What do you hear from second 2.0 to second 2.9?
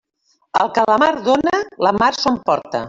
mar s'ho emporta.